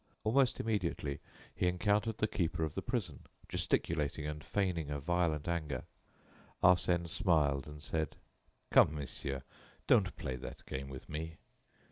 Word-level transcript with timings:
Almost 0.23 0.59
immediately 0.59 1.19
he 1.53 1.67
encountered 1.67 2.17
the 2.17 2.27
keeper 2.27 2.63
of 2.63 2.73
the 2.73 2.81
prison, 2.81 3.19
gesticulating 3.47 4.25
and 4.25 4.43
feigning 4.43 4.89
a 4.89 4.99
violent 4.99 5.47
anger. 5.47 5.83
Arsène 6.63 7.07
smiled 7.07 7.67
and 7.67 7.83
said: 7.83 8.15
"Come, 8.71 8.95
monsieur, 8.95 9.43
don't 9.85 10.15
play 10.17 10.37
that 10.37 10.65
game 10.65 10.89
with 10.89 11.07
me. 11.07 11.35